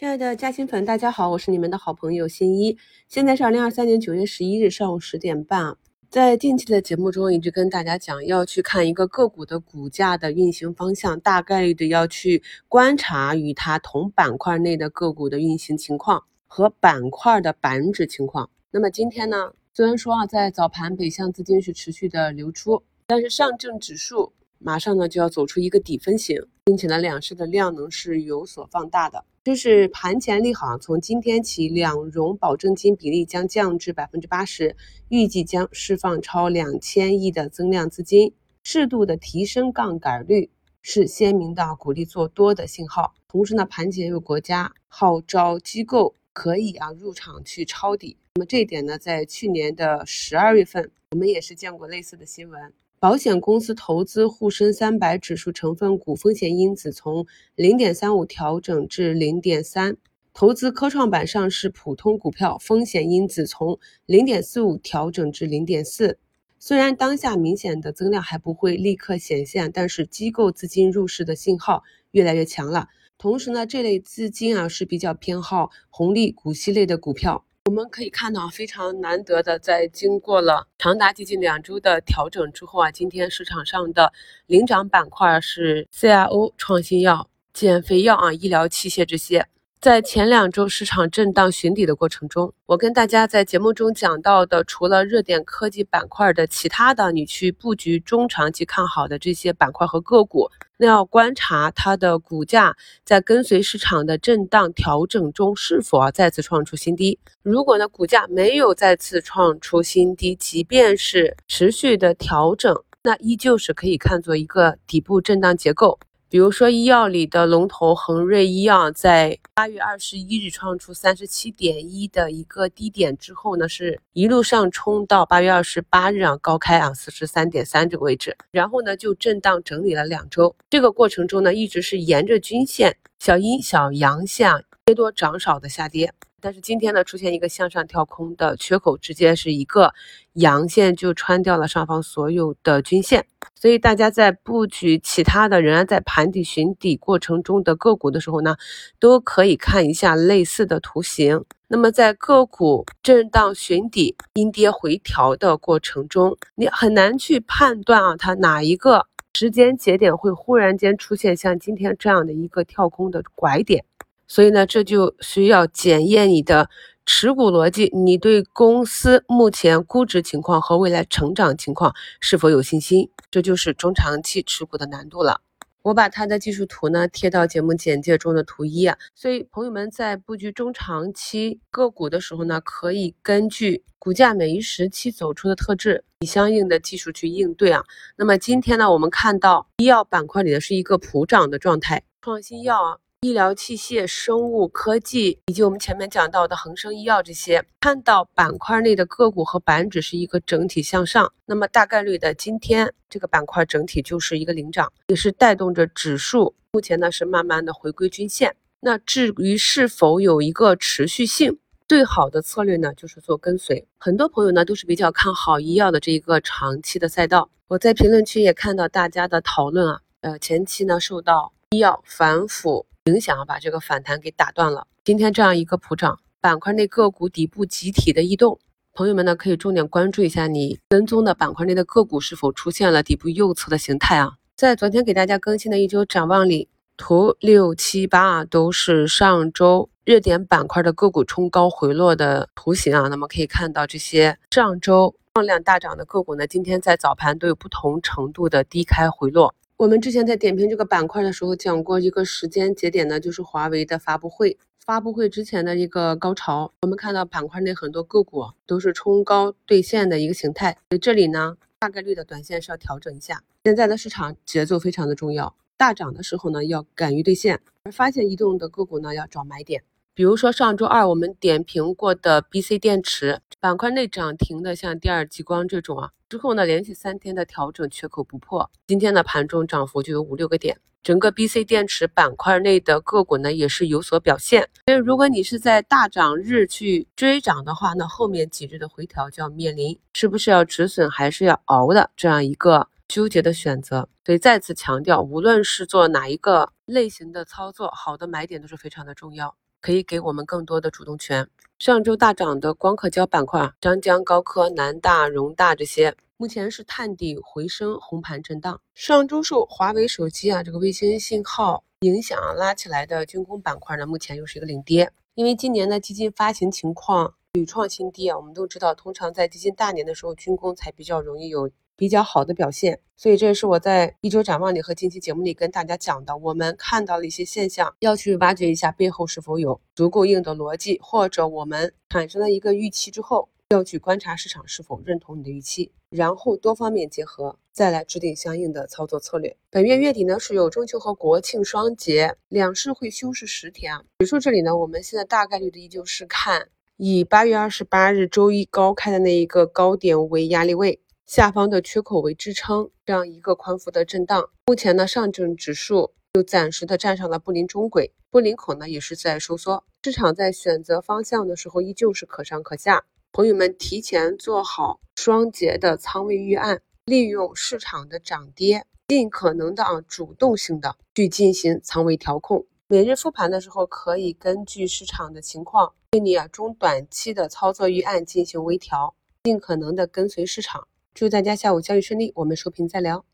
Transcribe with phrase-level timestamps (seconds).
[0.00, 2.74] 亲爱的嘉兴粉，大家好，我是你们的好朋友新一。
[3.06, 5.76] 现在是二零二三年九月十一日上午十点半。
[6.08, 18.48] 在近期的节目中，一直跟大家讲要去看一个个股的股价的运行方向，大概率的要去观察与它同板块内的个股的运行情况和板块的板指情况。
[18.70, 29.24] 那么今天呢，虽然说啊，在早盘北向资金是持续的流出，但是上证指数马上呢就要走出一个底分型，并且呢两市的量能是有所放大的。
[29.42, 34.76] 这是盘前利好，从今天起，两融保证金比例将降至百分之八十，
[35.08, 40.50] 预计将释放超两千亿的增量资金，适度的提升杠杆率，
[40.82, 43.14] 是鲜明的鼓励做多的信号。
[43.28, 52.74] 同时呢，盘前有国家号召机构可以啊入场去抄底，那么这一点呢，在去年的十二月份，我们也是见过类似的新闻。
[53.00, 59.96] 保险公司投资沪深三百指数成分股风险因子从零点三五调整至零点三，
[60.34, 66.18] 投资科创板上市普通股票风险因子从零点四五调整至零点四。
[66.58, 72.88] 虽然当下明显的增量还不会立刻显现，但是机构资金入市的信号越来越强了。
[73.16, 77.46] 同时呢，这类资金啊是比较偏好红利股息类的股票。
[77.70, 84.12] 我们可以看到，非常难得的，在经过了长达接近两周的调整之后啊，今天市场上的
[84.46, 89.46] 领涨板块是 CRO、创新药、减肥药啊、医疗器械这些。
[89.80, 107.18] 在前两周市场震荡寻底的过程中，我跟大家在节目中讲到的，除了热点科技板块的其他的，你去布局中长期看好的这些板块和个股，那要观察它的股价在跟随市场的震荡调整中是否再次创出新低。
[107.42, 115.98] 如果呢股价没有再次创出新低，即便是持续的调整，那依旧是可以看作一个底部震荡结构。
[116.30, 136.14] 比如说，医药里的龙头恒瑞医药，在八月二十一日创出三十七点一的一个低点之后呢，是一路上冲到八月二十八日啊高开啊四十三点三这个位置，然后呢就震荡整理了两周，这个过程中呢一直是沿着均线小阴小阳线跌多涨少的下跌。
[136.40, 139.92] 但是今天呢，出现一个向上跳空的缺口，直接是一个
[140.34, 148.56] 阳线就穿掉了上方所有的均线，所以大家在布局其他的仍然在盘底寻底过程中的个股的时候呢，
[148.98, 151.44] 都可以看一下类似的图形。
[151.68, 163.84] 那么在个股震荡寻底、阴跌回调的过程中，你很难去判断啊，它哪一个时间节点会忽然间出现像今天这样的一个跳空的拐点。
[164.30, 166.70] 所以呢，这就需要检验你的
[167.04, 175.40] 持股逻辑，你对公司目前估值情况和未来成长情况是否有信心，这就是中长期持股的难度了。
[175.82, 187.82] 我把它的技术图呢贴到节目简介中的图一啊，所以朋友们在布局中长期个股的时候呢，可以根据股价每一时期走出的特质，以相应的技术去应对啊。
[188.14, 192.98] 那么今天呢，我们看到医药板块里的是一个普涨的状态，创新药啊。
[193.22, 208.56] 医疗器械、生物科技，以及我们前面讲到的恒生医药这些，看到板块内的个股和板指是一个整体向上，那么大概率的今天这个板块整体就是一个领涨，也是带动着指数目前呢是慢慢的回归均线。
[208.80, 213.86] 那至于是否有一个持续性，最好的策略呢就是做跟随。
[213.98, 217.50] 很多朋友呢都是比较看好医药的这一个长期的赛道。
[217.68, 222.86] 我在评论区也看到大家的讨论啊，呃，前期呢受到医药反腐。
[223.04, 224.86] 影响把这个反弹给打断了。
[225.04, 228.58] 今天这样一个普涨，板块内个股底部集体的异动，
[228.92, 234.32] 朋友们呢可以重点关注一下你跟踪的板块内的个股是否出现了底部右侧的形态啊。
[234.54, 236.68] 在昨天给大家更新的一周展望里，
[236.98, 243.08] 图六七八啊都是上周热点板块的个股冲高回落的图形啊。
[243.08, 249.54] 那么可以看到这些上周放量大涨的个股呢，今天在早盘都有不同程度的低开回落。
[249.80, 254.58] 我们之前在点评这个板块的时候讲过一个时间节点呢，就是华为的发布会。
[254.84, 260.76] 发布会之前的一个高潮，我们看到板块内很多个股都是冲高兑现的一个形态。
[260.90, 263.42] 所以这里呢，大概率的短线是要调整一下。
[263.64, 269.82] 现在的市场节奏非常的重要，大涨的时候呢要敢于兑现，而发现异动的个股呢要找买点。
[270.20, 284.68] 比如说上周二我们点评过的 BC 电池板块内涨停的，像第二极光这种啊，之后呢连续三天的调整缺口不破，今天的盘中涨幅就有五六个点，整个 BC 电池板块内的个股呢也是有所表现。
[284.88, 294.06] 所以如果你是在大涨日去追涨的话，那后面几日的回调就要面临是不是要止损还是要熬的这样一个纠结的选择。
[294.26, 299.56] 所以再次强调，无论是做哪一个类型的操作，好的买点都是非常的重要。
[299.80, 301.48] 可以给我们更多的主动权。
[301.78, 308.80] 上周大涨的光刻胶板块，张江、高科、南大、荣大这些，目前是探底回升，红盘震荡。
[308.94, 315.10] 上周受华为手机啊这个卫星信号影响拉起来的军工板块呢，目前又是一个领跌。
[315.34, 322.98] 因为今年的基金发行情况屡创新低啊，我们都知道，通常在基金大年的时候，军工才比较容易有比较好的表现。
[323.14, 337.58] 所以这也是我在一周展望里和近期节目里跟大家讲的，我们看到了一些现象，要去挖掘一下背后是否有足够硬的逻辑，或者我们产生了一个预期之后，要去观察市场是否认同你的预期，然后多方面结合。
[337.72, 339.56] 再来制定相应的操作策略。
[339.70, 344.02] 本月月底呢是有中秋和国庆双节，两市会休市十天啊。
[344.18, 351.00] 指数这里呢，我们现在大概率的依旧是看以八月二十八日周一高开的那一个高点为压力位，
[351.30, 354.50] 下方的缺口为支撑，这样一个宽幅的震荡。
[354.66, 359.84] 目前呢，上证指数又暂时的站上了布林中轨，布林口呢也是在收缩。
[360.02, 363.04] 市场在选择方向的时候，依旧是可上可下。
[363.30, 366.82] 朋友们提前做好双节的仓位预案。
[367.04, 372.66] 利用市场的涨跌，尽可能的啊主动性的去进行仓位调控。
[372.88, 380.88] 每日复盘的时候，可以根据市场的情况，对你啊中短期的操作预案进行微调，尽可能的跟随市场。
[381.14, 383.24] 祝大家下午交易顺利，我们收评再聊。